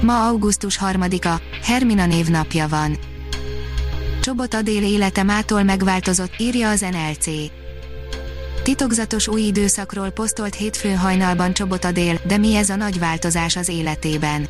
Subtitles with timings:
[0.00, 2.96] Ma augusztus 3-a, Hermina névnapja van.
[4.20, 7.26] Csobot Adél élete mától megváltozott, írja az NLC.
[8.62, 13.68] Titokzatos új időszakról posztolt hétfőn hajnalban Csobot Adél, de mi ez a nagy változás az
[13.68, 14.46] életében?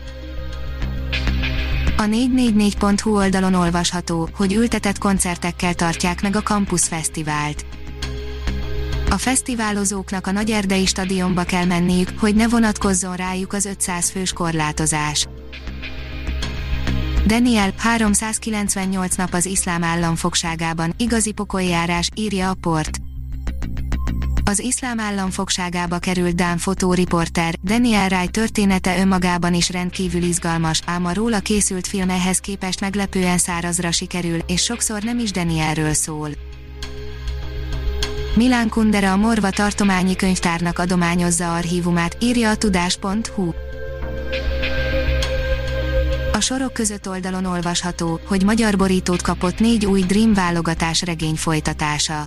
[1.97, 7.65] A 444.hu oldalon olvasható, hogy ültetett koncertekkel tartják meg a Campus Fesztivált.
[9.11, 15.27] A fesztiválozóknak a Nagyerdei stadionba kell menniük, hogy ne vonatkozzon rájuk az 500 fős korlátozás.
[17.27, 22.99] Daniel, 398 nap az iszlám állam fogságában, igazi pokoljárás, írja a port.
[24.45, 31.05] Az iszlám állam fogságába került Dán fotóriporter, Daniel Rai története önmagában is rendkívül izgalmas, ám
[31.05, 32.09] a róla készült film
[32.41, 36.31] képest meglepően szárazra sikerül, és sokszor nem is Danielről szól.
[38.37, 43.51] Milán Kundera a Morva tartományi könyvtárnak adományozza archívumát, írja a tudás.hu.
[46.33, 52.27] A sorok között oldalon olvasható, hogy magyar borítót kapott négy új Dream válogatás regény folytatása.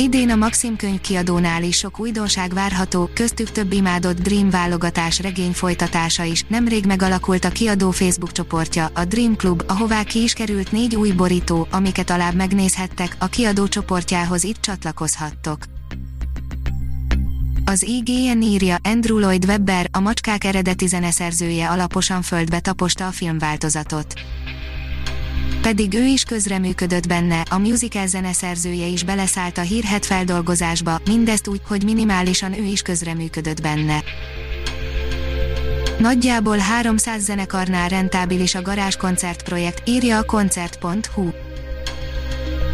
[0.00, 6.22] Idén a Maxim könyvkiadónál is sok újdonság várható, köztük több imádott Dream válogatás regény folytatása
[6.22, 10.96] is, nemrég megalakult a kiadó Facebook csoportja, a Dream Club, ahová ki is került négy
[10.96, 15.58] új borító, amiket alább megnézhettek, a kiadó csoportjához itt csatlakozhattok.
[17.64, 24.14] Az IGN írja, Andrew Lloyd Webber, a macskák eredeti zeneszerzője alaposan földbe taposta a filmváltozatot.
[25.62, 31.60] Pedig ő is közreműködött benne, a musical zeneszerzője is beleszállt a hírhet feldolgozásba, mindezt úgy,
[31.66, 34.02] hogy minimálisan ő is közreműködött benne.
[35.98, 41.28] Nagyjából 300 zenekarnál rentábilis a garázskoncert projekt, írja a koncert.hu.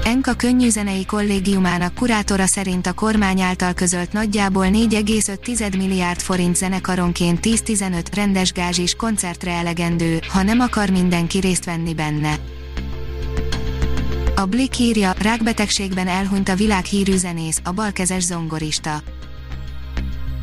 [0.04, 8.04] Enka könnyűzenei kollégiumának kurátora szerint a kormány által közölt nagyjából 4,5 milliárd forint zenekaronként 10-15
[8.14, 12.38] rendes gázsis koncertre elegendő, ha nem akar mindenki részt venni benne.
[14.38, 19.02] A Blick írja, rákbetegségben elhunyt a világhírű zenész, a balkezes zongorista.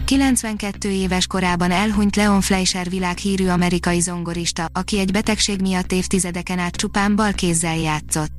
[0.05, 6.75] 92 éves korában elhunyt Leon Fleischer világhírű amerikai zongorista, aki egy betegség miatt évtizedeken át
[6.75, 8.31] csupán bal kézzel játszott.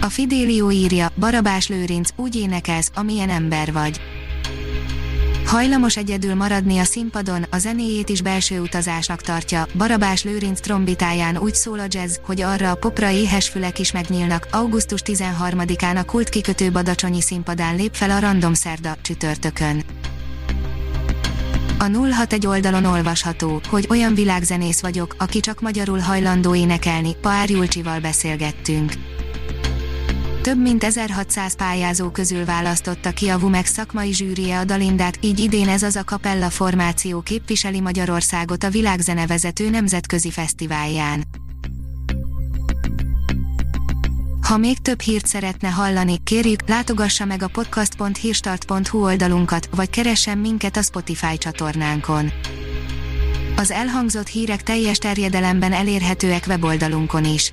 [0.00, 4.00] A Fidélió írja, Barabás Lőrinc, úgy énekelsz, amilyen ember vagy.
[5.48, 11.54] Hajlamos egyedül maradni a színpadon, a zenéjét is belső utazásnak tartja, Barabás Lőrinc trombitáján úgy
[11.54, 16.28] szól a jazz, hogy arra a popra éhes fülek is megnyílnak, augusztus 13-án a kult
[16.28, 19.84] kikötő Badacsonyi színpadán lép fel a Random Szerda, csütörtökön.
[21.78, 28.00] A 061 oldalon olvasható, hogy olyan világzenész vagyok, aki csak magyarul hajlandó énekelni, Pár Julcsival
[28.00, 28.92] beszélgettünk.
[30.42, 35.68] Több mint 1600 pályázó közül választotta ki a Vumex szakmai zsűrie a Dalindát, így idén
[35.68, 41.24] ez az a kapella formáció képviseli Magyarországot a világzenevezető nemzetközi fesztiválján.
[44.48, 50.76] Ha még több hírt szeretne hallani, kérjük, látogassa meg a podcast.hírstart.hu oldalunkat, vagy keressen minket
[50.76, 52.32] a Spotify csatornánkon.
[53.56, 57.52] Az elhangzott hírek teljes terjedelemben elérhetőek weboldalunkon is.